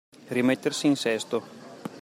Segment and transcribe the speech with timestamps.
[0.29, 1.43] Rimettersi in sesto.